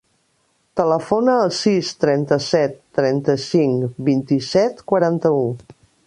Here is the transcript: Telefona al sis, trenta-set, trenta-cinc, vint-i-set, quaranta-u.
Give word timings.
Telefona 0.79 1.33
al 1.41 1.51
sis, 1.57 1.91
trenta-set, 2.05 2.73
trenta-cinc, 2.99 3.99
vint-i-set, 4.11 4.81
quaranta-u. 4.93 5.45